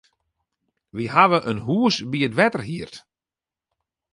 Wy 0.93 1.05
hawwe 1.13 1.39
in 1.51 1.59
hûs 1.65 1.95
by 2.11 2.19
it 2.27 2.35
wetter 2.37 2.63
hierd. 2.67 2.93